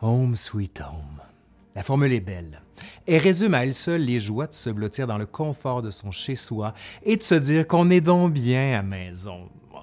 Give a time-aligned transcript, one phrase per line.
[0.00, 1.20] Home sweet home.
[1.74, 2.62] La formule est belle.
[3.04, 6.12] Elle résume à elle seule les joies de se blottir dans le confort de son
[6.12, 9.48] chez-soi et de se dire qu'on est donc bien à maison.
[9.74, 9.78] Oh,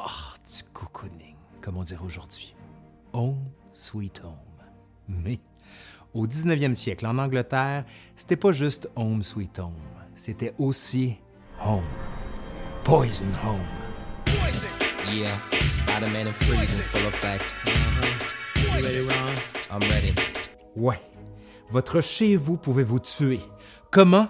[0.46, 2.56] du cocooning, comme on dirait aujourd'hui.
[3.12, 3.44] Home
[3.74, 4.64] sweet home.
[5.10, 5.40] Mais
[6.14, 7.84] au 19e siècle, en Angleterre,
[8.16, 9.74] c'était pas juste home sweet home,
[10.16, 11.20] c'était aussi
[11.62, 11.84] home.
[12.86, 13.60] Poison home.
[15.14, 15.34] Yeah,
[15.66, 17.54] Spider-Man and freezing full effect.
[18.56, 19.55] You ready, Ron?
[20.76, 21.00] Ouais,
[21.72, 23.40] votre chez vous pouvait vous tuer?
[23.92, 24.28] Comment?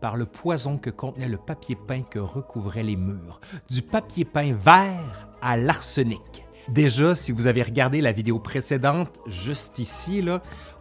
[0.00, 3.40] Par le poison que contenait le papier peint que recouvraient les murs.
[3.70, 6.44] Du papier peint vert à l'arsenic.
[6.68, 10.22] Déjà, si vous avez regardé la vidéo précédente, juste ici,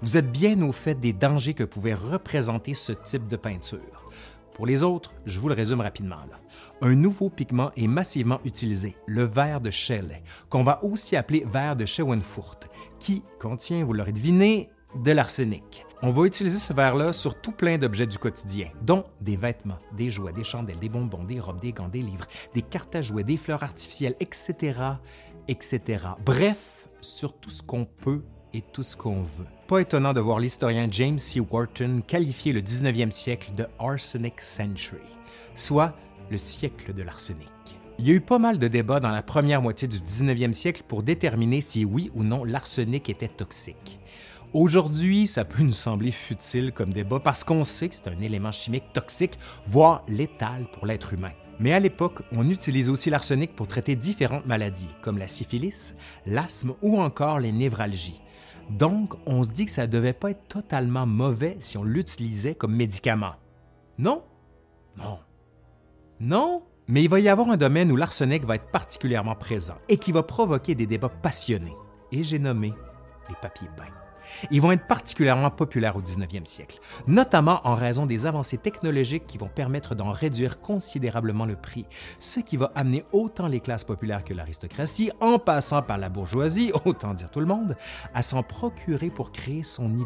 [0.02, 4.05] vous êtes bien au fait des dangers que pouvait représenter ce type de peinture.
[4.56, 6.16] Pour les autres, je vous le résume rapidement.
[6.82, 11.76] Un nouveau pigment est massivement utilisé, le verre de Shelley, qu'on va aussi appeler verre
[11.76, 14.70] de Schweinfurt, qui contient, vous l'aurez deviné,
[15.04, 15.86] de l'arsenic.
[16.02, 20.10] On va utiliser ce verre-là sur tout plein d'objets du quotidien, dont des vêtements, des
[20.10, 23.26] jouets, des chandelles, des bonbons, des robes, des gants, des livres, des cartes à jouer,
[23.26, 24.80] des fleurs artificielles, etc.,
[25.50, 25.82] etc.
[26.26, 28.24] Bref, sur tout ce qu'on peut
[28.56, 29.46] et tout ce qu'on veut.
[29.68, 31.42] Pas étonnant de voir l'historien James C.
[31.42, 35.02] Wharton qualifier le 19e siècle de Arsenic Century,
[35.54, 35.94] soit
[36.32, 37.50] le siècle de l'arsenic.
[38.00, 40.84] Il y a eu pas mal de débats dans la première moitié du 19e siècle
[40.88, 44.00] pour déterminer si oui ou non l'arsenic était toxique.
[44.54, 48.52] Aujourd'hui, ça peut nous sembler futile comme débat parce qu'on sait que c'est un élément
[48.52, 51.32] chimique toxique, voire létal pour l'être humain.
[51.60, 56.74] Mais à l'époque, on utilise aussi l'arsenic pour traiter différentes maladies, comme la syphilis, l'asthme
[56.82, 58.22] ou encore les névralgies.
[58.70, 62.56] Donc, on se dit que ça ne devait pas être totalement mauvais si on l'utilisait
[62.56, 63.36] comme médicament.
[63.98, 64.24] Non?
[64.98, 65.20] Non.
[66.20, 66.64] Non?
[66.88, 70.12] Mais il va y avoir un domaine où l'arsenic va être particulièrement présent et qui
[70.12, 71.76] va provoquer des débats passionnés.
[72.12, 72.74] Et j'ai nommé
[73.30, 74.05] les papiers peints.
[74.52, 79.38] Ils vont être particulièrement populaires au 19e siècle, notamment en raison des avancées technologiques qui
[79.38, 81.86] vont permettre d'en réduire considérablement le prix,
[82.20, 86.72] ce qui va amener autant les classes populaires que l'aristocratie, en passant par la bourgeoisie,
[86.86, 87.76] autant dire tout le monde,
[88.14, 90.06] à s'en procurer pour créer son nid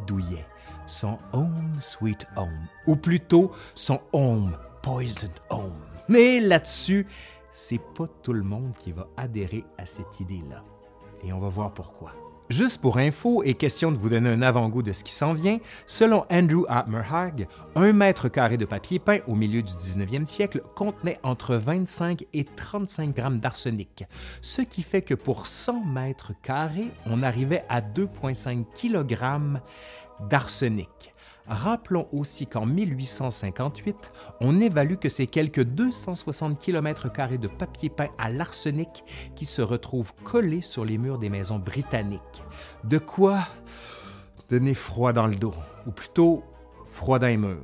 [0.87, 5.85] son home sweet home, ou plutôt son home poisoned home.
[6.07, 7.05] Mais là-dessus,
[7.51, 10.63] c'est pas tout le monde qui va adhérer à cette idée-là.
[11.23, 12.13] Et on va voir pourquoi.
[12.49, 15.59] Juste pour info et question de vous donner un avant-goût de ce qui s'en vient,
[15.85, 21.19] selon Andrew Atmerhag, un mètre carré de papier peint au milieu du 19e siècle contenait
[21.21, 24.05] entre 25 et 35 grammes d'arsenic,
[24.41, 29.59] ce qui fait que pour 100 mètres carrés, on arrivait à 2,5 kg
[30.27, 31.08] d'arsenic.
[31.49, 38.29] Rappelons aussi qu'en 1858, on évalue que c'est quelques 260 km de papier peint à
[38.29, 39.03] l'arsenic
[39.35, 42.43] qui se retrouvent collés sur les murs des maisons britanniques.
[42.83, 43.39] De quoi
[44.49, 45.53] donner froid dans le dos,
[45.87, 46.43] ou plutôt
[46.85, 47.57] froid dans les murs.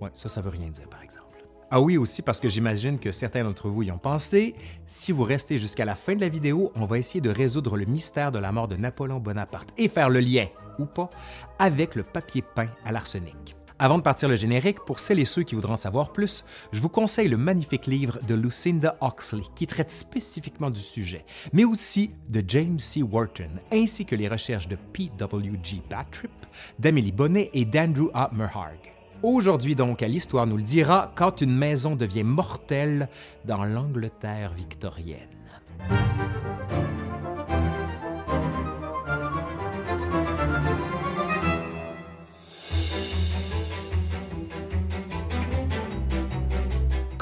[0.00, 1.24] Ouais, ça, ça veut rien dire, par exemple.
[1.70, 4.54] Ah oui, aussi parce que j'imagine que certains d'entre vous y ont pensé.
[4.86, 7.84] Si vous restez jusqu'à la fin de la vidéo, on va essayer de résoudre le
[7.84, 10.46] mystère de la mort de Napoléon Bonaparte et faire le lien,
[10.78, 11.10] ou pas,
[11.58, 13.56] avec le papier peint à l'arsenic.
[13.78, 16.80] Avant de partir le générique, pour celles et ceux qui voudront en savoir plus, je
[16.80, 22.12] vous conseille le magnifique livre de Lucinda Oxley qui traite spécifiquement du sujet, mais aussi
[22.28, 23.02] de James C.
[23.02, 25.82] Wharton, ainsi que les recherches de P.W.G.
[25.90, 26.30] Batrip,
[26.78, 28.30] d'Amélie Bonnet et d'Andrew A.
[28.32, 28.78] Merharg.
[29.24, 33.08] Aujourd'hui donc, à l'Histoire nous le dira, quand une maison devient mortelle
[33.44, 35.28] dans l'Angleterre victorienne.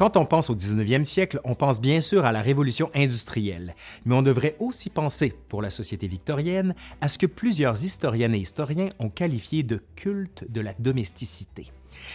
[0.03, 4.17] Quand on pense au 19e siècle, on pense bien sûr à la révolution industrielle, mais
[4.17, 8.89] on devrait aussi penser, pour la société victorienne, à ce que plusieurs historiennes et historiens
[8.99, 11.71] ont qualifié de culte de la domesticité.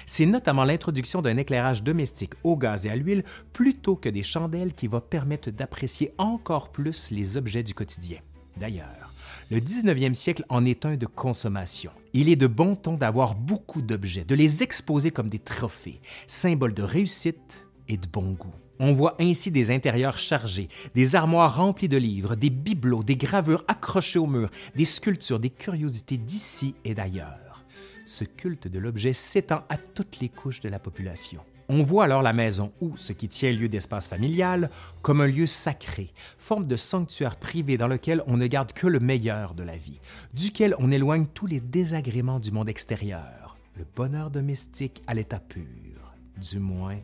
[0.05, 4.73] C'est notamment l'introduction d'un éclairage domestique au gaz et à l'huile plutôt que des chandelles
[4.73, 8.17] qui va permettre d'apprécier encore plus les objets du quotidien.
[8.57, 9.13] D'ailleurs,
[9.49, 11.91] le 19e siècle en est un de consommation.
[12.11, 16.73] Il est de bon ton d'avoir beaucoup d'objets, de les exposer comme des trophées, symboles
[16.73, 18.53] de réussite et de bon goût.
[18.79, 23.63] On voit ainsi des intérieurs chargés, des armoires remplies de livres, des bibelots, des gravures
[23.67, 27.63] accrochées au mur, des sculptures, des curiosités d'ici et d'ailleurs.
[28.05, 31.41] Ce culte de l'objet s'étend à toutes les couches de la population.
[31.69, 34.69] On voit alors la maison ou ce qui tient lieu d'espace familial
[35.01, 39.01] comme un lieu sacré, forme de sanctuaire privé dans lequel on ne garde que le
[39.01, 39.99] meilleur de la vie,
[40.33, 46.13] duquel on éloigne tous les désagréments du monde extérieur, le bonheur domestique à l'état pur,
[46.37, 46.99] du moins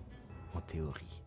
[0.56, 1.22] en théorie.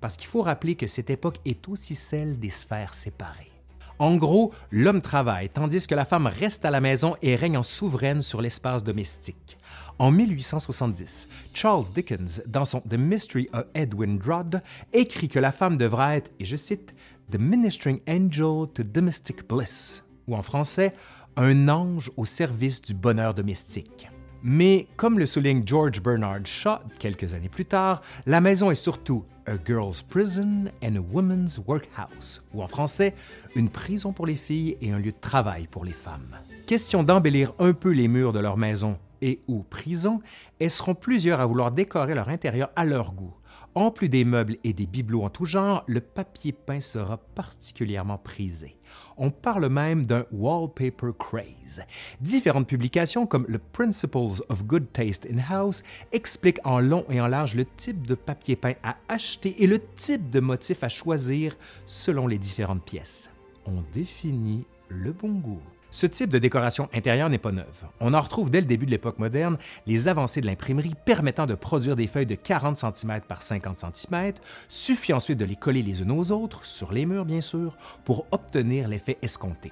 [0.00, 3.52] Parce qu'il faut rappeler que cette époque est aussi celle des sphères séparées.
[3.98, 7.62] En gros, l'homme travaille tandis que la femme reste à la maison et règne en
[7.62, 9.58] souveraine sur l'espace domestique.
[9.98, 15.76] En 1870, Charles Dickens, dans son The Mystery of Edwin Drood, écrit que la femme
[15.76, 16.94] devra être, et je cite,
[17.30, 20.94] The Ministering Angel to Domestic Bliss, ou en français,
[21.36, 24.08] un ange au service du bonheur domestique.
[24.42, 29.24] Mais comme le souligne George Bernard Shaw quelques années plus tard, la maison est surtout
[29.46, 33.14] a girl's prison and a woman's workhouse, ou en français,
[33.54, 36.38] une prison pour les filles et un lieu de travail pour les femmes.
[36.66, 40.20] Question d'embellir un peu les murs de leur maison et ou prison,
[40.58, 43.34] elles seront plusieurs à vouloir décorer leur intérieur à leur goût.
[43.74, 48.18] En plus des meubles et des bibelots en tout genre, le papier peint sera particulièrement
[48.18, 48.76] prisé.
[49.16, 51.82] On parle même d'un wallpaper craze.
[52.20, 55.82] Différentes publications comme le Principles of Good Taste in House
[56.12, 59.78] expliquent en long et en large le type de papier peint à acheter et le
[59.96, 63.30] type de motif à choisir selon les différentes pièces.
[63.64, 65.62] On définit le bon goût.
[65.92, 67.84] Ce type de décoration intérieure n'est pas neuve.
[68.00, 71.54] On en retrouve dès le début de l'époque moderne les avancées de l'imprimerie permettant de
[71.54, 74.32] produire des feuilles de 40 cm par 50 cm,
[74.68, 78.26] suffit ensuite de les coller les unes aux autres, sur les murs bien sûr, pour
[78.30, 79.70] obtenir l'effet escompté.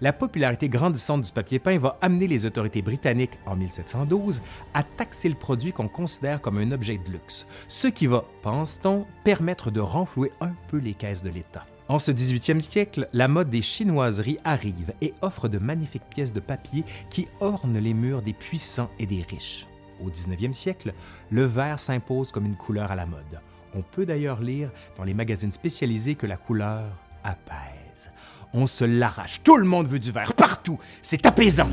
[0.00, 4.42] La popularité grandissante du papier peint va amener les autorités britanniques, en 1712,
[4.72, 9.04] à taxer le produit qu'on considère comme un objet de luxe, ce qui va, pense-t-on,
[9.24, 11.66] permettre de renflouer un peu les caisses de l'État.
[11.88, 16.40] En ce 18e siècle, la mode des chinoiseries arrive et offre de magnifiques pièces de
[16.40, 19.68] papier qui ornent les murs des puissants et des riches.
[20.04, 20.92] Au 19e siècle,
[21.30, 23.40] le vert s'impose comme une couleur à la mode.
[23.74, 26.84] On peut d'ailleurs lire dans les magazines spécialisés que la couleur
[27.22, 28.10] apaise.
[28.52, 31.70] On se l'arrache, tout le monde veut du vert, partout, c'est apaisant.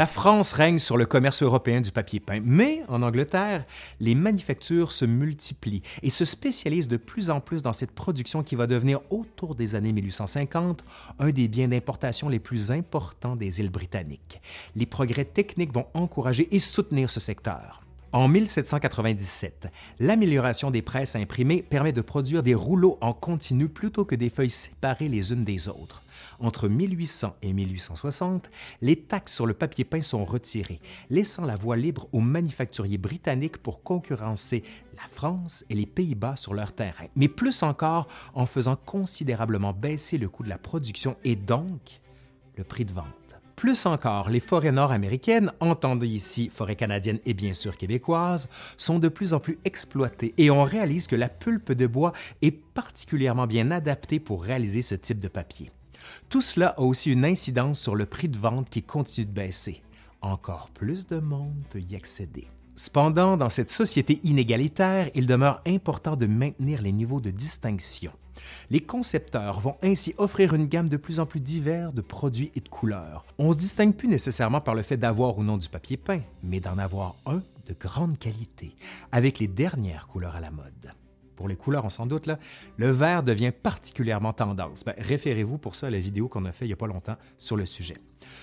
[0.00, 3.66] La France règne sur le commerce européen du papier peint, mais en Angleterre,
[4.00, 8.54] les manufactures se multiplient et se spécialisent de plus en plus dans cette production qui
[8.54, 10.86] va devenir, autour des années 1850,
[11.18, 14.40] un des biens d'importation les plus importants des îles britanniques.
[14.74, 17.82] Les progrès techniques vont encourager et soutenir ce secteur.
[18.12, 19.68] En 1797,
[19.98, 24.48] l'amélioration des presses imprimées permet de produire des rouleaux en continu plutôt que des feuilles
[24.48, 26.02] séparées les unes des autres.
[26.40, 28.50] Entre 1800 et 1860,
[28.80, 33.58] les taxes sur le papier peint sont retirées, laissant la voie libre aux manufacturiers britanniques
[33.58, 34.64] pour concurrencer
[34.96, 40.16] la France et les Pays-Bas sur leur terrain, mais plus encore en faisant considérablement baisser
[40.16, 42.00] le coût de la production et donc
[42.56, 43.06] le prix de vente.
[43.54, 48.48] Plus encore, les forêts nord-américaines, entendez ici forêts canadiennes et bien sûr québécoises,
[48.78, 52.52] sont de plus en plus exploitées et on réalise que la pulpe de bois est
[52.52, 55.70] particulièrement bien adaptée pour réaliser ce type de papier.
[56.28, 59.82] Tout cela a aussi une incidence sur le prix de vente qui continue de baisser.
[60.22, 62.48] Encore plus de monde peut y accéder.
[62.76, 68.12] Cependant, dans cette société inégalitaire, il demeure important de maintenir les niveaux de distinction.
[68.70, 72.60] Les concepteurs vont ainsi offrir une gamme de plus en plus diverse de produits et
[72.60, 73.24] de couleurs.
[73.38, 76.22] On ne se distingue plus nécessairement par le fait d'avoir ou non du papier peint,
[76.42, 78.74] mais d'en avoir un de grande qualité,
[79.12, 80.92] avec les dernières couleurs à la mode
[81.40, 82.38] pour les couleurs, on s'en doute, là,
[82.76, 84.84] le vert devient particulièrement tendance.
[84.84, 87.16] Ben, référez-vous pour ça à la vidéo qu'on a fait il n'y a pas longtemps
[87.38, 87.96] sur le sujet.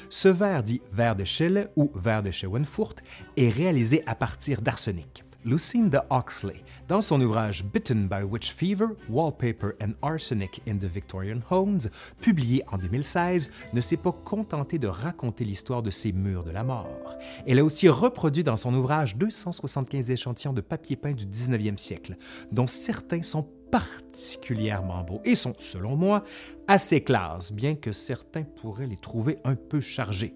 [0.09, 2.95] Ce vert dit vert de Schelle ou vert de Schauenfurt
[3.37, 5.26] est réalisé à partir d'arsenic.
[5.47, 11.39] Lucinda Oxley, dans son ouvrage Bitten by Witch Fever, Wallpaper and Arsenic in the Victorian
[11.49, 11.79] Homes,
[12.19, 16.65] publié en 2016, ne s'est pas contentée de raconter l'histoire de ces murs de la
[16.65, 17.15] mort.
[17.47, 22.17] Elle a aussi reproduit dans son ouvrage 275 échantillons de papier peint du 19e siècle,
[22.51, 26.25] dont certains sont particulièrement beaux et sont, selon moi,
[26.67, 30.35] assez classes, bien que certains pourraient les trouver un peu chargés.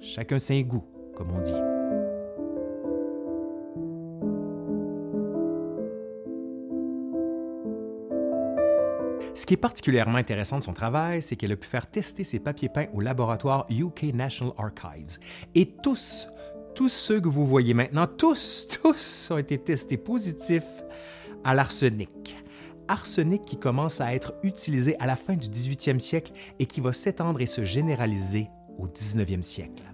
[0.00, 1.77] Chacun ses goûts, comme on dit.
[9.38, 12.40] Ce qui est particulièrement intéressant de son travail, c'est qu'elle a pu faire tester ses
[12.40, 15.20] papiers peints au laboratoire UK National Archives.
[15.54, 16.28] Et tous,
[16.74, 20.82] tous ceux que vous voyez maintenant, tous, tous ont été testés positifs
[21.44, 22.36] à l'arsenic.
[22.88, 26.92] Arsenic qui commence à être utilisé à la fin du 18e siècle et qui va
[26.92, 29.84] s'étendre et se généraliser au 19e siècle.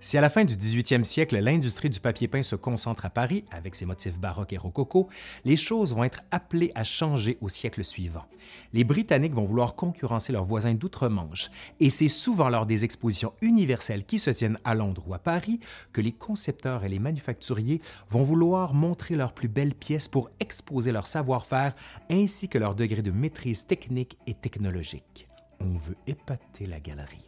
[0.00, 3.44] Si à la fin du 18e siècle, l'industrie du papier peint se concentre à Paris,
[3.50, 5.08] avec ses motifs baroques et rococo,
[5.44, 8.24] les choses vont être appelées à changer au siècle suivant.
[8.72, 11.50] Les Britanniques vont vouloir concurrencer leurs voisins d'outre-Manche,
[11.80, 15.58] et c'est souvent lors des expositions universelles qui se tiennent à Londres ou à Paris
[15.92, 20.92] que les concepteurs et les manufacturiers vont vouloir montrer leurs plus belles pièces pour exposer
[20.92, 21.74] leur savoir-faire
[22.08, 25.26] ainsi que leur degré de maîtrise technique et technologique.
[25.58, 27.26] On veut épater la galerie.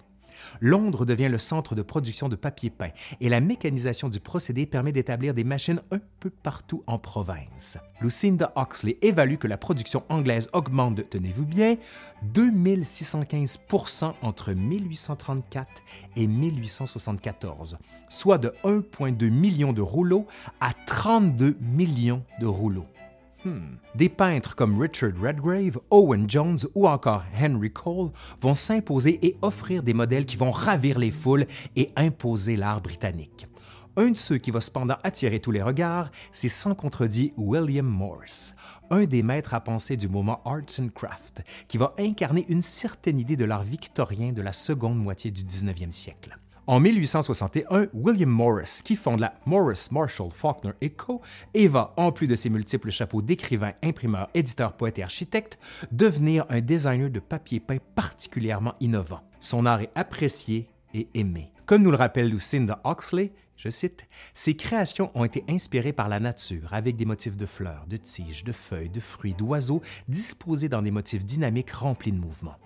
[0.60, 4.92] Londres devient le centre de production de papier peint et la mécanisation du procédé permet
[4.92, 7.78] d'établir des machines un peu partout en province.
[8.00, 11.76] Lucinda Oxley évalue que la production anglaise augmente, tenez-vous bien,
[12.34, 15.68] 2615% entre 1834
[16.16, 17.78] et 1874,
[18.08, 20.26] soit de 1,2 million de rouleaux
[20.60, 22.86] à 32 millions de rouleaux.
[23.44, 23.76] Hmm.
[23.94, 28.10] Des peintres comme Richard Redgrave, Owen Jones ou encore Henry Cole
[28.42, 33.46] vont s'imposer et offrir des modèles qui vont ravir les foules et imposer l'art britannique.
[33.96, 38.52] Un de ceux qui va cependant attirer tous les regards, c'est sans contredit William Morris,
[38.90, 43.18] un des maîtres à penser du mouvement Arts and Craft, qui va incarner une certaine
[43.18, 46.36] idée de l'art victorien de la seconde moitié du 19e siècle.
[46.70, 51.20] En 1861, William Morris, qui fonde la Morris Marshall Faulkner Co.,
[51.52, 55.58] et va, en plus de ses multiples chapeaux d'écrivain, imprimeur, éditeur, poète et architecte,
[55.90, 59.18] devenir un designer de papier peint particulièrement innovant.
[59.40, 61.50] Son art est apprécié et aimé.
[61.66, 66.20] Comme nous le rappelle Lucinda Oxley, je cite, Ses créations ont été inspirées par la
[66.20, 70.82] nature, avec des motifs de fleurs, de tiges, de feuilles, de fruits, d'oiseaux, disposés dans
[70.82, 72.58] des motifs dynamiques remplis de mouvements.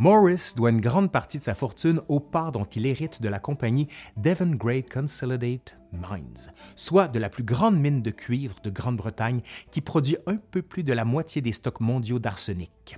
[0.00, 3.38] Morris doit une grande partie de sa fortune aux parts dont il hérite de la
[3.38, 9.42] compagnie Devon Great Consolidate Mines, soit de la plus grande mine de cuivre de Grande-Bretagne
[9.70, 12.96] qui produit un peu plus de la moitié des stocks mondiaux d'arsenic.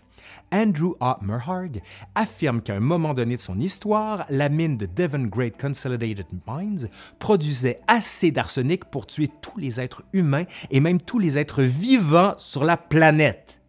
[0.52, 1.18] Andrew A.
[1.22, 1.80] Merhard
[2.14, 6.88] affirme qu'à un moment donné de son histoire, la mine de Devon Great Consolidated Mines
[7.18, 12.34] produisait assez d'arsenic pour tuer tous les êtres humains et même tous les êtres vivants
[12.38, 13.60] sur la planète.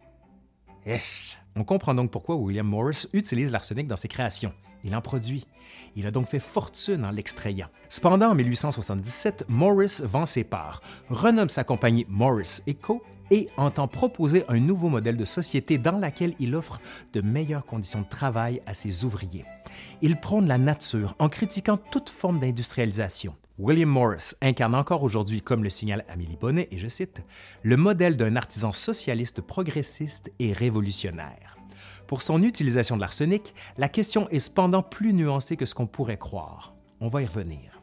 [1.56, 4.52] On comprend donc pourquoi William Morris utilise l'arsenic dans ses créations.
[4.82, 5.46] Il en produit.
[5.96, 7.68] Il a donc fait fortune en l'extrayant.
[7.88, 13.02] Cependant, en 1877, Morris vend ses parts, renomme sa compagnie Morris Co.
[13.30, 16.80] et entend proposer un nouveau modèle de société dans laquelle il offre
[17.12, 19.44] de meilleures conditions de travail à ses ouvriers.
[20.02, 23.34] Il prône la nature en critiquant toute forme d'industrialisation.
[23.56, 27.22] William Morris incarne encore aujourd'hui, comme le signale Amélie Bonnet, et je cite,
[27.62, 31.56] le modèle d'un artisan socialiste progressiste et révolutionnaire.
[32.08, 36.18] Pour son utilisation de l'arsenic, la question est cependant plus nuancée que ce qu'on pourrait
[36.18, 36.74] croire.
[37.00, 37.80] On va y revenir.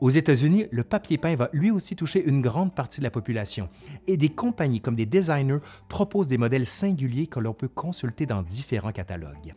[0.00, 3.68] Aux États-Unis, le papier peint va lui aussi toucher une grande partie de la population
[4.08, 8.42] et des compagnies comme des designers proposent des modèles singuliers que l'on peut consulter dans
[8.42, 9.54] différents catalogues.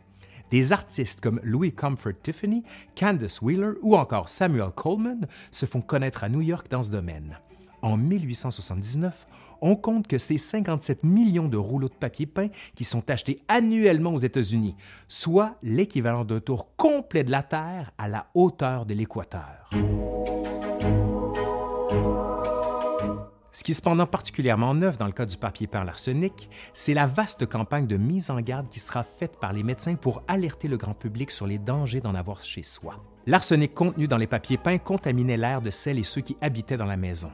[0.50, 2.62] Des artistes comme Louis Comfort Tiffany,
[2.98, 7.38] Candace Wheeler ou encore Samuel Coleman se font connaître à New York dans ce domaine.
[7.82, 9.26] En 1879,
[9.60, 14.14] on compte que c'est 57 millions de rouleaux de papier peint qui sont achetés annuellement
[14.14, 14.76] aux États-Unis,
[15.08, 19.70] soit l'équivalent d'un tour complet de la Terre à la hauteur de l'équateur.
[23.66, 27.46] Qui est cependant particulièrement neuf dans le cas du papier peint l'arsenic, c'est la vaste
[27.46, 30.94] campagne de mise en garde qui sera faite par les médecins pour alerter le grand
[30.94, 33.02] public sur les dangers d'en avoir chez soi.
[33.28, 36.84] L'arsenic contenu dans les papiers peints contaminait l'air de celles et ceux qui habitaient dans
[36.84, 37.32] la maison.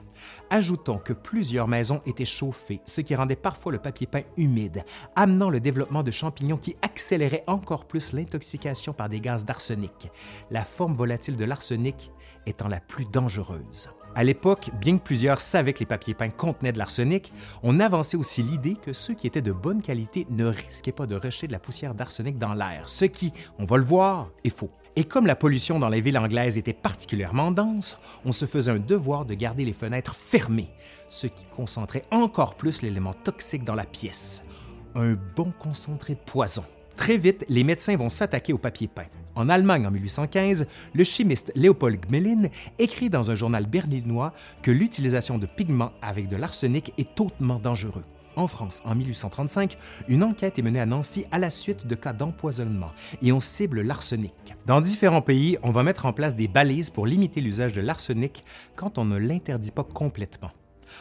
[0.48, 5.50] Ajoutons que plusieurs maisons étaient chauffées, ce qui rendait parfois le papier peint humide, amenant
[5.50, 10.08] le développement de champignons qui accéléraient encore plus l'intoxication par des gaz d'arsenic,
[10.50, 12.10] la forme volatile de l'arsenic
[12.46, 13.90] étant la plus dangereuse.
[14.14, 18.16] À l'époque, bien que plusieurs savaient que les papiers peints contenaient de l'arsenic, on avançait
[18.16, 21.52] aussi l'idée que ceux qui étaient de bonne qualité ne risquaient pas de rejeter de
[21.52, 24.70] la poussière d'arsenic dans l'air, ce qui, on va le voir, est faux.
[24.94, 28.78] Et comme la pollution dans les villes anglaises était particulièrement dense, on se faisait un
[28.78, 30.68] devoir de garder les fenêtres fermées,
[31.08, 34.44] ce qui concentrait encore plus l'élément toxique dans la pièce.
[34.94, 36.64] Un bon concentré de poison.
[36.94, 39.06] Très vite, les médecins vont s'attaquer au papier peint.
[39.34, 45.38] En Allemagne, en 1815, le chimiste Léopold Gmelin écrit dans un journal berlinois que l'utilisation
[45.38, 48.04] de pigments avec de l'arsenic est hautement dangereux.
[48.34, 49.76] En France, en 1835,
[50.08, 53.82] une enquête est menée à Nancy à la suite de cas d'empoisonnement et on cible
[53.82, 54.54] l'arsenic.
[54.64, 58.44] Dans différents pays, on va mettre en place des balises pour limiter l'usage de l'arsenic
[58.74, 60.50] quand on ne l'interdit pas complètement.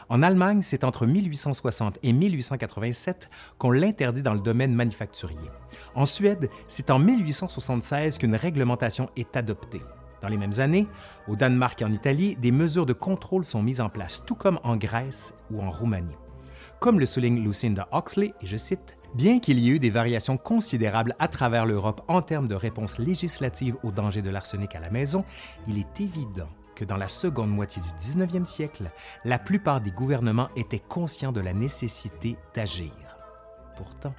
[0.09, 5.37] En Allemagne, c'est entre 1860 et 1887 qu'on l'interdit dans le domaine manufacturier.
[5.95, 9.81] En Suède, c'est en 1876 qu'une réglementation est adoptée.
[10.21, 10.87] Dans les mêmes années,
[11.27, 14.59] au Danemark et en Italie, des mesures de contrôle sont mises en place, tout comme
[14.63, 16.15] en Grèce ou en Roumanie.
[16.81, 20.35] Comme le souligne Lucinda Oxley, et je cite, Bien qu'il y ait eu des variations
[20.35, 24.89] considérables à travers l'Europe en termes de réponse législative au danger de l'arsenic à la
[24.89, 25.23] maison,
[25.67, 28.89] il est évident que dans la seconde moitié du 19e siècle,
[29.25, 32.91] la plupart des gouvernements étaient conscients de la nécessité d'agir.
[33.77, 34.15] Pourtant,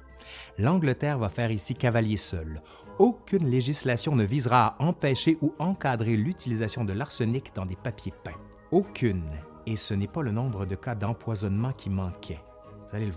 [0.57, 2.61] l'Angleterre va faire ici cavalier seul.
[2.97, 8.39] Aucune législation ne visera à empêcher ou encadrer l'utilisation de l'arsenic dans des papiers peints.
[8.71, 9.29] Aucune.
[9.65, 12.39] Et ce n'est pas le nombre de cas d'empoisonnement qui manquait.
[12.93, 13.13] Allez le.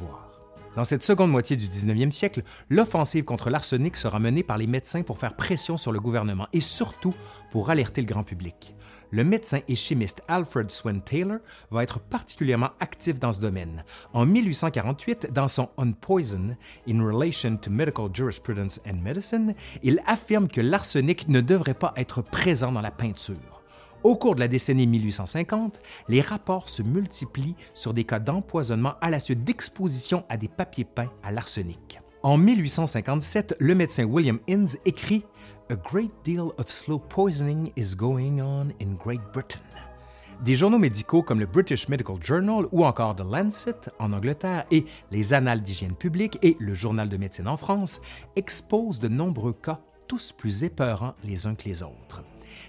[0.75, 5.03] Dans cette seconde moitié du 19e siècle, l'offensive contre l'arsenic sera menée par les médecins
[5.03, 7.15] pour faire pression sur le gouvernement et surtout
[7.51, 8.75] pour alerter le grand public.
[9.11, 11.39] Le médecin et chimiste Alfred Swen Taylor
[11.71, 13.85] va être particulièrement actif dans ce domaine.
[14.15, 16.57] En 1848, dans son On Poison,
[16.89, 22.23] In Relation to Medical Jurisprudence and Medicine, il affirme que l'arsenic ne devrait pas être
[22.23, 23.66] présent dans la peinture.
[24.05, 29.11] Au cours de la décennie 1850, les rapports se multiplient sur des cas d'empoisonnement à
[29.11, 32.01] la suite d'exposition à des papiers peints à l'arsenic.
[32.23, 35.25] En 1857, le médecin William Innes écrit
[35.71, 39.61] A great deal of slow poisoning is going on in Great Britain.
[40.45, 44.85] Des journaux médicaux comme le British Medical Journal ou encore The Lancet en Angleterre et
[45.11, 48.01] les Annales d'hygiène publique et le Journal de médecine en France
[48.37, 52.23] exposent de nombreux cas, tous plus épeurants les uns que les autres.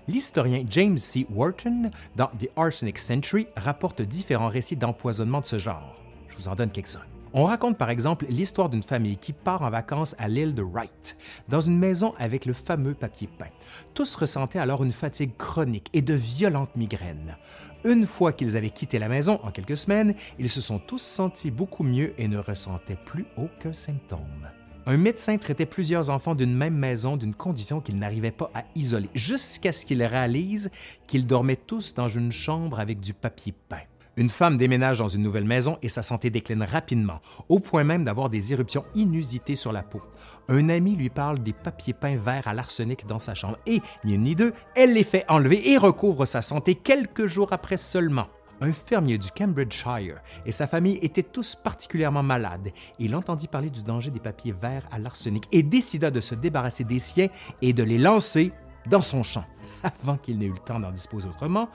[0.09, 1.27] L'historien James C.
[1.29, 6.01] Wharton, dans The Arsenic Century, rapporte différents récits d'empoisonnement de ce genre.
[6.29, 7.01] Je vous en donne quelques-uns.
[7.33, 11.17] On raconte par exemple l'histoire d'une famille qui part en vacances à l'île de Wright,
[11.49, 13.51] dans une maison avec le fameux papier peint.
[13.93, 17.35] Tous ressentaient alors une fatigue chronique et de violentes migraines.
[17.83, 21.51] Une fois qu'ils avaient quitté la maison en quelques semaines, ils se sont tous sentis
[21.51, 24.47] beaucoup mieux et ne ressentaient plus aucun symptôme
[24.87, 29.09] un médecin traitait plusieurs enfants d'une même maison d'une condition qu'il n'arrivait pas à isoler,
[29.13, 30.71] jusqu'à ce qu'il réalise
[31.07, 33.81] qu'ils dormaient tous dans une chambre avec du papier peint.
[34.15, 38.05] Une femme déménage dans une nouvelle maison et sa santé décline rapidement, au point même
[38.05, 40.01] d'avoir des éruptions inusitées sur la peau.
[40.47, 44.13] Un ami lui parle des papiers peints verts à l'arsenic dans sa chambre et, ni
[44.13, 48.27] une ni deux, elle les fait enlever et recouvre sa santé quelques jours après seulement
[48.61, 52.69] un fermier du Cambridgeshire et sa famille étaient tous particulièrement malades.
[52.99, 56.83] Il entendit parler du danger des papiers verts à l'arsenic et décida de se débarrasser
[56.83, 57.27] des siens
[57.61, 58.51] et de les lancer
[58.89, 59.45] dans son champ.
[60.03, 61.69] Avant qu'il n'ait eu le temps d'en disposer autrement,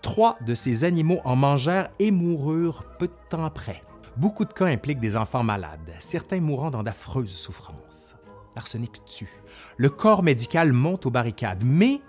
[0.00, 3.82] trois de ces animaux en mangèrent et moururent peu de temps après.
[4.16, 8.16] Beaucoup de cas impliquent des enfants malades, certains mourant dans d'affreuses souffrances.
[8.54, 9.42] L'arsenic tue.
[9.78, 12.02] Le corps médical monte aux barricades, mais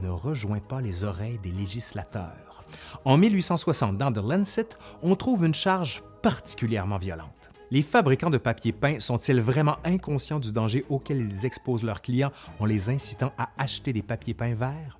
[0.00, 2.53] ne rejoint pas les oreilles des législateurs.
[3.04, 4.68] En 1860, dans The Lancet,
[5.02, 7.50] on trouve une charge particulièrement violente.
[7.70, 12.32] Les fabricants de papier peint sont-ils vraiment inconscients du danger auquel ils exposent leurs clients
[12.60, 14.98] en les incitant à acheter des papiers peints verts?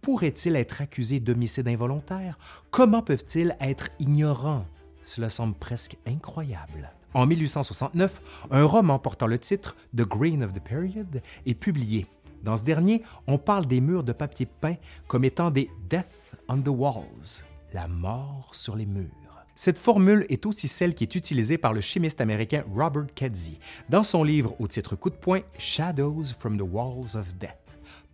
[0.00, 2.38] Pourraient-ils être accusés d'homicide involontaire?
[2.70, 4.64] Comment peuvent-ils être ignorants?
[5.02, 6.92] Cela semble presque incroyable.
[7.14, 12.06] En 1869, un roman portant le titre The Green of the Period est publié.
[12.42, 14.76] Dans ce dernier, on parle des murs de papier peint
[15.08, 16.06] comme étant des Death
[16.48, 19.08] on the Walls, la mort sur les murs.
[19.54, 23.58] Cette formule est aussi celle qui est utilisée par le chimiste américain Robert Kedzie
[23.88, 27.58] dans son livre au titre coup de poing Shadows from the Walls of Death,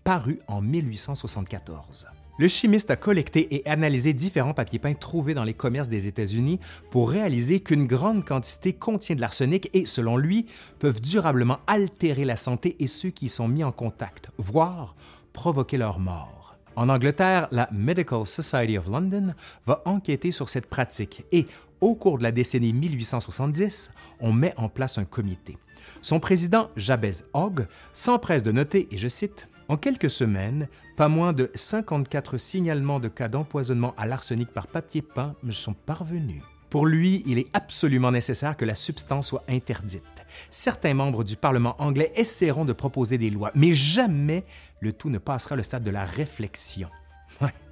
[0.03, 2.07] paru en 1874.
[2.37, 6.59] Le chimiste a collecté et analysé différents papiers peints trouvés dans les commerces des États-Unis
[6.91, 10.47] pour réaliser qu'une grande quantité contient de l'arsenic et, selon lui,
[10.81, 14.97] peuvent durablement altérer la santé et ceux qui y sont mis en contact, voire
[15.33, 16.44] provoquer leur mort.
[16.77, 19.35] En Angleterre, la Medical Society of London
[19.67, 21.47] va enquêter sur cette pratique et,
[21.81, 25.57] au cours de la décennie 1870, on met en place un comité.
[26.03, 31.33] Son président, Jabez Hogg, s'empresse de noter, et je cite, en quelques semaines, pas moins
[31.33, 36.43] de 54 signalements de cas d'empoisonnement à l'arsenic par papier peint me sont parvenus.
[36.75, 40.03] Pour lui, il est absolument nécessaire que la substance soit interdite.
[40.51, 44.45] Certains membres du Parlement anglais essaieront de proposer des lois, mais jamais
[44.85, 46.89] le tout ne passera le stade de la réflexion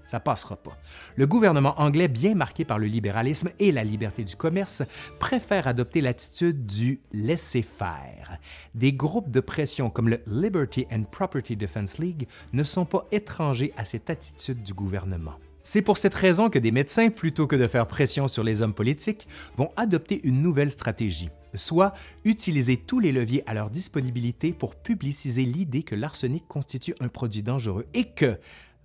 [0.05, 0.77] ça passera pas.
[1.17, 4.83] Le gouvernement anglais, bien marqué par le libéralisme et la liberté du commerce,
[5.19, 8.39] préfère adopter l'attitude du laisser-faire.
[8.75, 13.73] Des groupes de pression comme le Liberty and Property Defense League ne sont pas étrangers
[13.77, 15.39] à cette attitude du gouvernement.
[15.65, 18.75] C'est pour cette raison que des médecins, plutôt que de faire pression sur les hommes
[18.75, 21.95] politiques, vont adopter une nouvelle stratégie, soit
[22.25, 27.43] utiliser tous les leviers à leur disponibilité pour publiciser l'idée que l'arsenic constitue un produit
[27.43, 28.39] dangereux et que,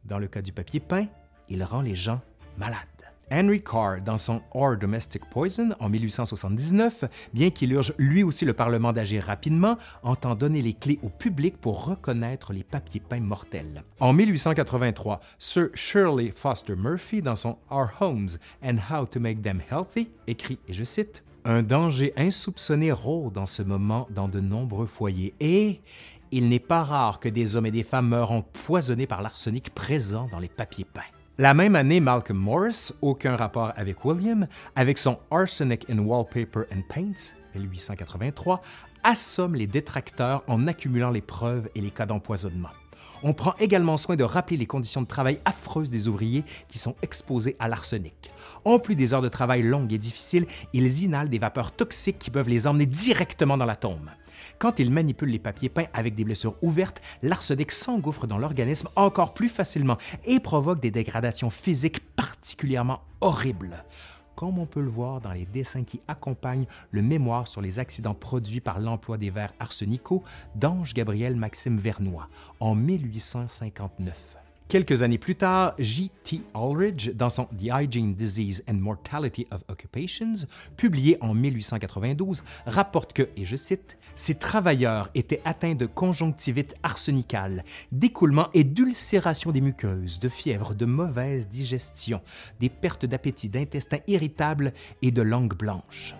[0.05, 1.07] dans le cas du papier peint,
[1.49, 2.21] il rend les gens
[2.57, 2.96] malades.
[3.31, 8.53] Henry Carr, dans son Or Domestic Poison en 1879, bien qu'il urge lui aussi le
[8.53, 13.83] Parlement d'agir rapidement, entend donner les clés au public pour reconnaître les papiers peints mortels.
[13.99, 18.29] En 1883, Sir Shirley Foster Murphy, dans son Our Homes
[18.63, 23.45] and How to Make Them Healthy, écrit, et je cite, Un danger insoupçonné rôde en
[23.45, 25.81] ce moment dans de nombreux foyers et
[26.31, 30.27] il n'est pas rare que des hommes et des femmes meurent empoisonnés par l'arsenic présent
[30.31, 31.16] dans les papiers peints.
[31.39, 36.81] La même année, Malcolm Morris, aucun rapport avec William, avec son Arsenic in Wallpaper and
[36.89, 38.59] Paints, 1883,
[39.03, 42.71] assomme les détracteurs en accumulant les preuves et les cas d'empoisonnement.
[43.21, 46.95] On prend également soin de rappeler les conditions de travail affreuses des ouvriers qui sont
[47.03, 48.31] exposés à l'arsenic.
[48.65, 52.31] En plus des heures de travail longues et difficiles, ils inhalent des vapeurs toxiques qui
[52.31, 54.09] peuvent les emmener directement dans la tombe.
[54.59, 59.33] Quand ils manipulent les papiers peints avec des blessures ouvertes, l'arsenic s'engouffre dans l'organisme encore
[59.33, 63.83] plus facilement et provoque des dégradations physiques particulièrement horribles
[64.37, 68.13] comme on peut le voir dans les dessins qui accompagnent le mémoire sur les accidents
[68.13, 70.23] produits par l'emploi des verres arsenicaux
[70.55, 74.36] d'Ange Gabriel Maxime Vernois en 1859.
[74.67, 76.41] Quelques années plus tard, J.T.
[76.53, 83.29] Aldridge, dans son The Hygiene, Disease and Mortality of Occupations, publié en 1892, rapporte que,
[83.37, 90.19] et je cite, ces travailleurs étaient atteints de conjonctivite arsenicale, d'écoulement et d'ulcération des muqueuses,
[90.19, 92.19] de fièvre, de mauvaise digestion,
[92.59, 96.13] des pertes d'appétit, d'intestin irritable et de langue blanche.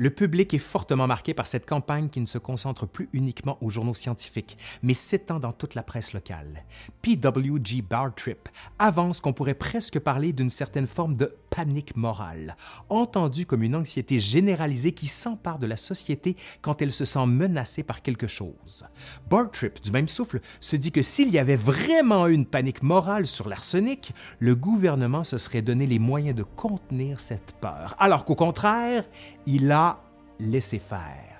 [0.00, 3.68] Le public est fortement marqué par cette campagne qui ne se concentre plus uniquement aux
[3.68, 6.64] journaux scientifiques, mais s'étend dans toute la presse locale.
[7.02, 7.82] P.W.G.
[7.82, 12.56] Bartrip avance qu'on pourrait presque parler d'une certaine forme de panique morale,
[12.88, 17.82] entendue comme une anxiété généralisée qui s'empare de la société quand elle se sent menacée
[17.82, 18.84] par quelque chose.
[19.28, 23.50] Bartrip, du même souffle, se dit que s'il y avait vraiment une panique morale sur
[23.50, 29.04] l'arsenic, le gouvernement se serait donné les moyens de contenir cette peur, alors qu'au contraire,
[29.46, 30.00] il a
[30.38, 31.30] laisser faire.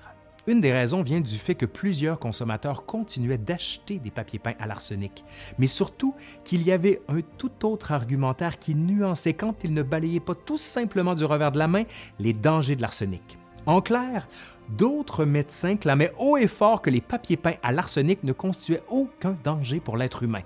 [0.47, 4.65] Une des raisons vient du fait que plusieurs consommateurs continuaient d'acheter des papiers peints à
[4.65, 5.23] l'arsenic,
[5.59, 10.19] mais surtout qu'il y avait un tout autre argumentaire qui nuançait quand ils ne balayaient
[10.19, 11.83] pas tout simplement du revers de la main
[12.17, 13.37] les dangers de l'arsenic.
[13.67, 14.27] En clair,
[14.69, 19.37] d'autres médecins clamaient haut et fort que les papiers peints à l'arsenic ne constituaient aucun
[19.43, 20.41] danger pour l'être humain.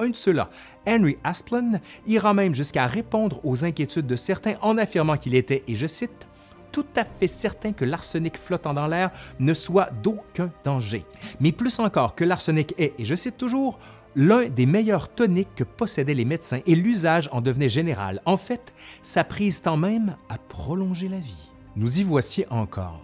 [0.00, 0.50] Un de ceux-là,
[0.86, 5.76] Henry Asplin, ira même jusqu'à répondre aux inquiétudes de certains en affirmant qu'il était, et
[5.76, 6.26] je cite,
[6.72, 11.04] tout à fait certain que l'arsenic flottant dans l'air ne soit d'aucun danger.
[11.40, 13.78] Mais plus encore que l'arsenic est, et je cite toujours,
[14.14, 18.22] l'un des meilleurs toniques que possédaient les médecins et l'usage en devenait général.
[18.24, 21.50] En fait, sa prise tend même à prolonger la vie.
[21.76, 23.02] Nous y voici encore.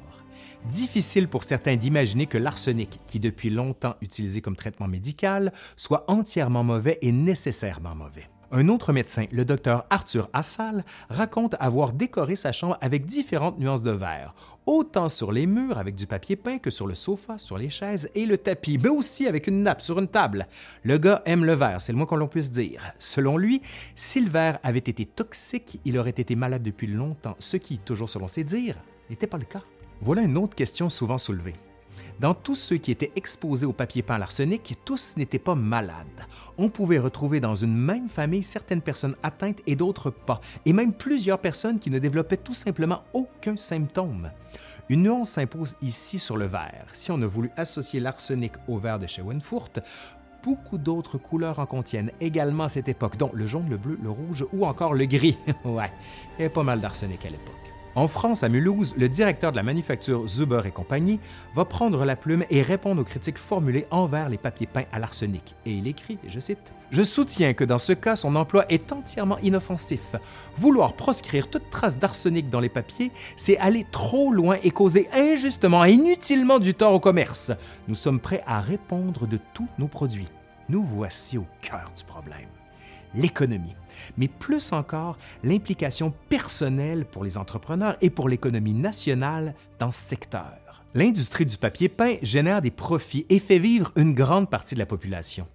[0.70, 6.62] Difficile pour certains d'imaginer que l'arsenic, qui depuis longtemps utilisé comme traitement médical, soit entièrement
[6.62, 8.28] mauvais et nécessairement mauvais.
[8.54, 13.82] Un autre médecin, le docteur Arthur Assal, raconte avoir décoré sa chambre avec différentes nuances
[13.82, 14.34] de vert,
[14.66, 18.10] autant sur les murs avec du papier peint que sur le sofa, sur les chaises
[18.14, 20.46] et le tapis, mais aussi avec une nappe sur une table.
[20.82, 22.92] Le gars aime le verre, c'est le moins qu'on l'on puisse dire.
[22.98, 23.62] Selon lui,
[23.94, 28.10] si le verre avait été toxique, il aurait été malade depuis longtemps, ce qui, toujours
[28.10, 28.76] selon ses dires,
[29.08, 29.62] n'était pas le cas.
[30.02, 31.54] Voilà une autre question souvent soulevée.
[32.22, 36.06] Dans tous ceux qui étaient exposés au papier peint à l'arsenic, tous n'étaient pas malades.
[36.56, 40.92] On pouvait retrouver dans une même famille certaines personnes atteintes et d'autres pas, et même
[40.92, 44.30] plusieurs personnes qui ne développaient tout simplement aucun symptôme.
[44.88, 46.86] Une nuance s'impose ici sur le verre.
[46.92, 49.80] Si on a voulu associer l'arsenic au verre de Schoenfurt,
[50.44, 54.10] beaucoup d'autres couleurs en contiennent également à cette époque, dont le jaune, le bleu, le
[54.10, 55.38] rouge ou encore le gris.
[55.64, 55.90] ouais,
[56.38, 57.71] il pas mal d'arsenic à l'époque.
[57.94, 61.20] En France, à Mulhouse, le directeur de la manufacture Zuber et compagnie
[61.54, 65.54] va prendre la plume et répondre aux critiques formulées envers les papiers peints à l'arsenic.
[65.66, 69.38] Et il écrit, je cite, Je soutiens que dans ce cas, son emploi est entièrement
[69.40, 70.16] inoffensif.
[70.56, 75.84] Vouloir proscrire toute trace d'arsenic dans les papiers, c'est aller trop loin et causer injustement
[75.84, 77.52] et inutilement du tort au commerce.
[77.88, 80.28] Nous sommes prêts à répondre de tous nos produits.
[80.70, 82.48] Nous voici au cœur du problème
[83.14, 83.74] l'économie,
[84.16, 90.84] mais plus encore l'implication personnelle pour les entrepreneurs et pour l'économie nationale dans ce secteur.
[90.94, 94.86] L'industrie du papier peint génère des profits et fait vivre une grande partie de la
[94.86, 95.46] population.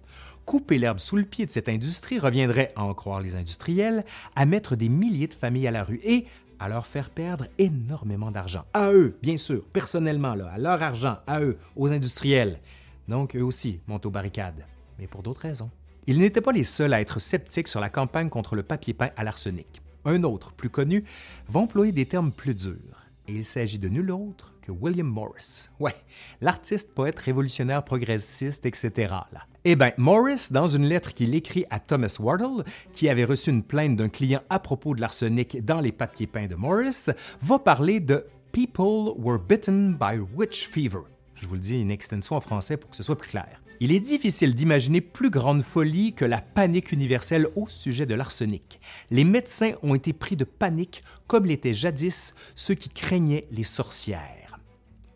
[0.44, 4.46] Couper l'herbe sous le pied de cette industrie reviendrait, à en croire les industriels, à
[4.46, 6.26] mettre des milliers de familles à la rue et
[6.58, 8.64] à leur faire perdre énormément d'argent.
[8.72, 12.60] À eux, bien sûr, personnellement, à leur argent, à eux, aux industriels.
[13.08, 14.64] Donc, eux aussi montent aux barricades,
[14.98, 15.70] mais pour d'autres raisons.
[16.08, 19.10] Ils n'étaient pas les seuls à être sceptiques sur la campagne contre le papier peint
[19.18, 19.82] à l'arsenic.
[20.06, 21.04] Un autre, plus connu,
[21.50, 23.04] va employer des termes plus durs.
[23.28, 25.68] Il s'agit de nul autre que William Morris.
[25.78, 25.94] Ouais,
[26.40, 29.16] l'artiste, poète révolutionnaire progressiste, etc.
[29.66, 33.62] Eh bien, Morris, dans une lettre qu'il écrit à Thomas Wardle, qui avait reçu une
[33.62, 37.08] plainte d'un client à propos de l'arsenic dans les papiers peints de Morris,
[37.42, 41.02] va parler de People were bitten by witch fever.
[41.40, 43.62] Je vous le dis une extension en français pour que ce soit plus clair.
[43.80, 48.80] Il est difficile d'imaginer plus grande folie que la panique universelle au sujet de l'arsenic.
[49.10, 54.37] Les médecins ont été pris de panique comme l'étaient jadis ceux qui craignaient les sorcières.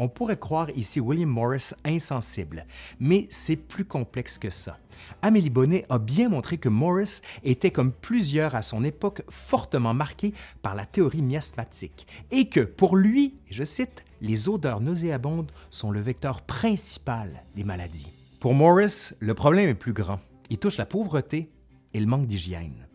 [0.03, 2.67] On pourrait croire ici William Morris insensible,
[2.99, 4.77] mais c'est plus complexe que ça.
[5.23, 10.35] Amélie Bonnet a bien montré que Morris était, comme plusieurs à son époque, fortement marqué
[10.61, 16.01] par la théorie miasmatique et que, pour lui, je cite, les odeurs nauséabondes sont le
[16.01, 18.11] vecteur principal des maladies.
[18.41, 20.19] Pour Morris, le problème est plus grand.
[20.51, 21.49] Il touche la pauvreté
[21.95, 22.88] et le manque d'hygiène.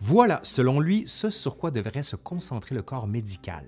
[0.00, 3.64] Voilà, selon lui, ce sur quoi devrait se concentrer le corps médical.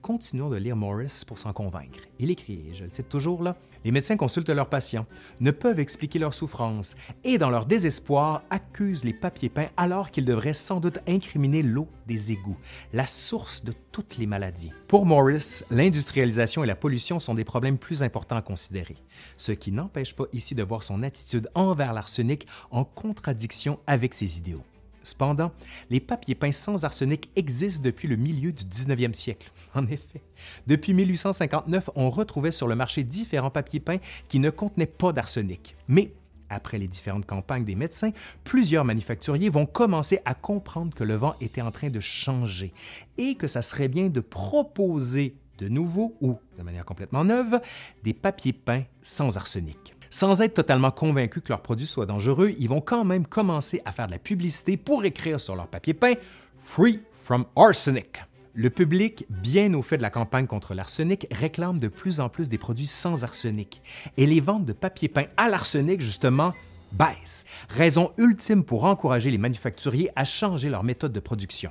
[0.00, 2.00] Continuons de lire Morris pour s'en convaincre.
[2.18, 5.06] Il écrit, je le cite toujours là, Les médecins consultent leurs patients,
[5.40, 10.24] ne peuvent expliquer leurs souffrances et, dans leur désespoir, accusent les papiers peints alors qu'ils
[10.24, 12.56] devraient sans doute incriminer l'eau des égouts,
[12.92, 14.72] la source de toutes les maladies.
[14.86, 18.96] Pour Morris, l'industrialisation et la pollution sont des problèmes plus importants à considérer,
[19.36, 24.38] ce qui n'empêche pas ici de voir son attitude envers l'arsenic en contradiction avec ses
[24.38, 24.62] idéaux.
[25.04, 25.52] Cependant,
[25.90, 29.50] les papiers peints sans arsenic existent depuis le milieu du 19e siècle.
[29.74, 30.20] En effet,
[30.66, 35.76] depuis 1859, on retrouvait sur le marché différents papiers peints qui ne contenaient pas d'arsenic.
[35.88, 36.12] Mais
[36.50, 38.10] après les différentes campagnes des médecins,
[38.44, 42.74] plusieurs manufacturiers vont commencer à comprendre que le vent était en train de changer
[43.16, 47.60] et que ça serait bien de proposer de nouveau ou de manière complètement neuve
[48.04, 49.94] des papiers peints sans arsenic.
[50.12, 53.92] Sans être totalement convaincus que leurs produits soient dangereux, ils vont quand même commencer à
[53.92, 56.12] faire de la publicité pour écrire sur leur papier peint
[56.58, 58.22] Free from Arsenic.
[58.52, 62.50] Le public, bien au fait de la campagne contre l'arsenic, réclame de plus en plus
[62.50, 63.80] des produits sans arsenic.
[64.18, 66.52] Et les ventes de papier peint à l'arsenic, justement,
[66.92, 67.46] baissent.
[67.70, 71.70] Raison ultime pour encourager les manufacturiers à changer leur méthode de production.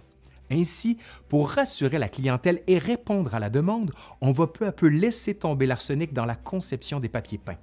[0.49, 0.97] Ainsi,
[1.29, 5.35] pour rassurer la clientèle et répondre à la demande, on va peu à peu laisser
[5.35, 7.59] tomber l'arsenic dans la conception des papiers peints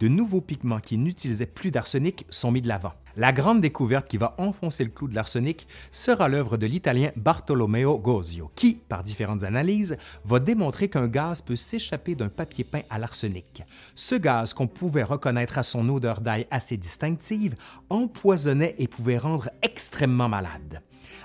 [0.00, 2.92] de nouveaux pigments qui n'utilisaient plus d'arsenic sont mis de l'avant.
[3.16, 7.98] La grande découverte qui va enfoncer le clou de l'arsenic sera l'œuvre de l'Italien Bartolomeo
[7.98, 12.98] Gozio, qui, par différentes analyses, va démontrer qu'un gaz peut s'échapper d'un papier peint à
[12.98, 13.64] l'arsenic.
[13.94, 17.56] Ce gaz, qu'on pouvait reconnaître à son odeur d'ail assez distinctive,
[17.90, 20.82] empoisonnait et pouvait rendre extrêmement malade.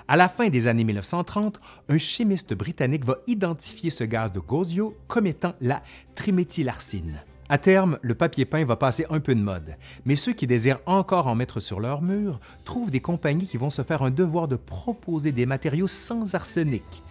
[0.08, 4.96] À la fin des années 1930, un chimiste britannique va identifier ce gaz de Gozio
[5.08, 5.82] comme étant la
[6.14, 7.20] triméthylarcine.
[7.48, 10.80] À terme, le papier peint va passer un peu de mode, mais ceux qui désirent
[10.86, 14.48] encore en mettre sur leur mur trouvent des compagnies qui vont se faire un devoir
[14.48, 17.02] de proposer des matériaux sans arsenic.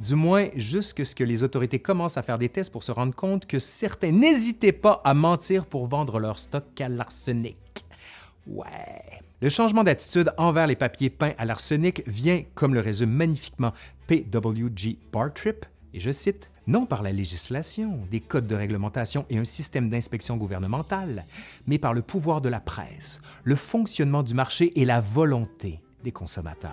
[0.00, 3.14] Du moins, jusqu'à ce que les autorités commencent à faire des tests pour se rendre
[3.14, 7.56] compte que certains n'hésitaient pas à mentir pour vendre leur stock à l'arsenic.
[8.48, 9.20] Ouais.
[9.40, 13.72] Le changement d'attitude envers les papiers peints à l'arsenic vient, comme le résume magnifiquement
[14.08, 19.44] PWG Bartrip, et je cite, non par la législation, des codes de réglementation et un
[19.44, 21.26] système d'inspection gouvernementale,
[21.66, 26.12] mais par le pouvoir de la presse, le fonctionnement du marché et la volonté des
[26.12, 26.72] consommateurs.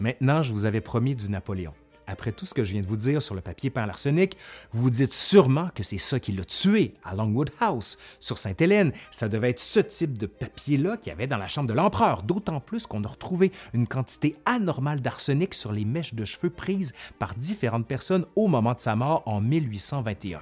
[0.00, 1.74] Maintenant, je vous avais promis du Napoléon
[2.08, 4.36] après tout ce que je viens de vous dire sur le papier peint à l'arsenic,
[4.72, 8.92] vous dites sûrement que c'est ça qui l'a tué à Longwood House, sur Sainte-Hélène.
[9.10, 12.22] Ça devait être ce type de papier-là qu'il y avait dans la chambre de l'empereur,
[12.22, 16.92] d'autant plus qu'on a retrouvé une quantité anormale d'arsenic sur les mèches de cheveux prises
[17.18, 20.40] par différentes personnes au moment de sa mort en 1821.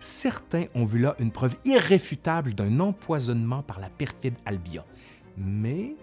[0.00, 4.84] Certains ont vu là une preuve irréfutable d'un empoisonnement par la perfide Albion.
[5.36, 5.94] Mais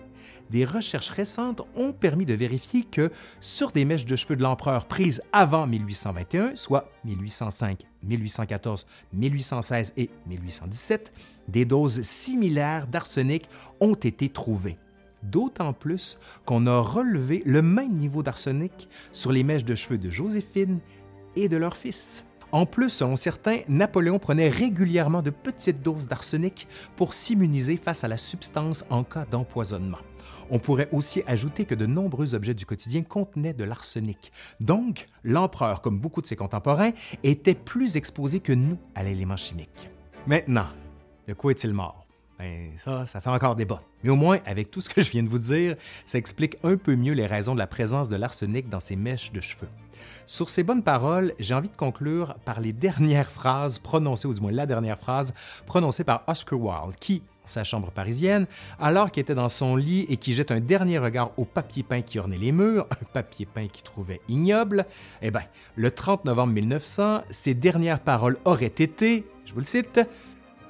[0.50, 4.86] des recherches récentes ont permis de vérifier que sur des mèches de cheveux de l'empereur
[4.86, 11.14] prises avant 1821, soit 1805, 1814, 1816 et 1817,
[11.48, 14.78] des doses similaires d'arsenic ont été trouvées.
[15.24, 20.10] D'autant plus qu'on a relevé le même niveau d'arsenic sur les mèches de cheveux de
[20.10, 20.80] Joséphine
[21.36, 22.24] et de leur fils.
[22.52, 28.08] En plus, selon certains, Napoléon prenait régulièrement de petites doses d'arsenic pour s'immuniser face à
[28.08, 30.00] la substance en cas d'empoisonnement.
[30.50, 34.32] On pourrait aussi ajouter que de nombreux objets du quotidien contenaient de l'arsenic.
[34.60, 36.92] Donc, l'empereur, comme beaucoup de ses contemporains,
[37.24, 39.92] était plus exposé que nous à l'élément chimique.
[40.26, 40.66] Maintenant,
[41.28, 42.08] de quoi est-il mort?
[42.40, 43.84] Ben, ça, ça fait encore débat.
[44.04, 46.78] Mais au moins, avec tout ce que je viens de vous dire, ça explique un
[46.78, 49.68] peu mieux les raisons de la présence de l'arsenic dans ces mèches de cheveux.
[50.26, 54.42] Sur ces bonnes paroles, j'ai envie de conclure par les dernières phrases prononcées, ou du
[54.42, 55.34] moins la dernière phrase
[55.66, 58.46] prononcée par Oscar Wilde, qui, sa chambre parisienne,
[58.80, 62.02] alors qu'il était dans son lit et qui jette un dernier regard au papier peint
[62.02, 64.86] qui ornait les murs, un papier peint qu'il trouvait ignoble,
[65.22, 65.44] eh bien,
[65.76, 70.00] le 30 novembre 1900, ses dernières paroles auraient été, je vous le cite,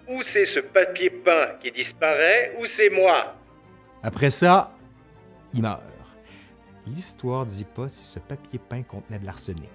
[0.07, 3.35] Ou c'est ce papier peint qui disparaît, ou c'est moi?
[4.01, 4.71] Après ça,
[5.53, 5.83] il meurt.
[6.87, 9.69] L'histoire ne dit pas si ce papier peint contenait de l'arsenic.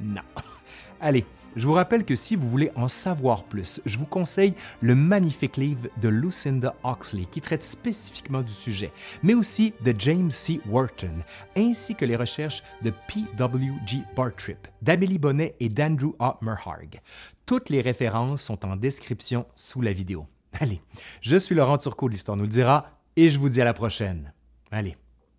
[0.00, 0.22] Non.
[1.00, 1.24] Allez,
[1.56, 5.56] je vous rappelle que si vous voulez en savoir plus, je vous conseille le magnifique
[5.56, 10.60] livre de Lucinda Oxley qui traite spécifiquement du sujet, mais aussi de James C.
[10.68, 11.22] Wharton,
[11.56, 14.02] ainsi que les recherches de P.W.G.
[14.16, 16.38] Bartrip, d'Amélie Bonnet et d'Andrew A.
[16.42, 17.00] Merharg.
[17.46, 20.26] Toutes les références sont en description sous la vidéo.
[20.60, 20.80] Allez,
[21.20, 24.32] je suis Laurent Turcot l'Histoire nous le dira et je vous dis à la prochaine.
[24.70, 24.96] Allez,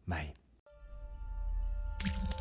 [0.07, 0.33] bye.
[2.01, 2.38] Thank you.